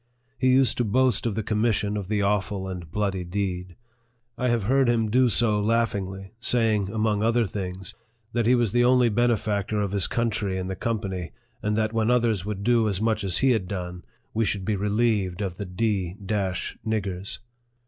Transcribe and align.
He 0.39 0.49
used 0.49 0.79
to 0.79 0.83
boast 0.83 1.27
of 1.27 1.35
the 1.35 1.43
commission 1.43 1.95
of 1.95 2.07
the 2.07 2.23
awful 2.23 2.67
and 2.67 2.89
bloody 2.91 3.23
deed. 3.23 3.75
I 4.35 4.47
have 4.49 4.63
heard 4.63 4.89
him 4.89 5.11
do 5.11 5.29
so 5.29 5.59
laughingly, 5.59 6.33
saying, 6.39 6.89
among 6.89 7.21
other 7.21 7.45
things, 7.45 7.93
that 8.33 8.47
he 8.47 8.55
was 8.55 8.71
the 8.71 8.83
only 8.83 9.09
benefactor 9.09 9.79
of 9.79 9.91
his 9.91 10.07
country 10.07 10.57
in 10.57 10.69
the 10.69 10.75
company, 10.75 11.33
and 11.61 11.77
that 11.77 11.93
when 11.93 12.09
others 12.09 12.43
would 12.47 12.63
do 12.63 12.89
as 12.89 12.99
much 12.99 13.23
as 13.23 13.37
he 13.45 13.51
had 13.51 13.67
done, 13.67 14.03
we 14.33 14.43
should 14.43 14.65
be 14.65 14.75
relieved 14.75 15.39
of" 15.39 15.57
the 15.57 15.67
d 15.67 16.15
d 16.19 16.55
niggers." 16.83 17.37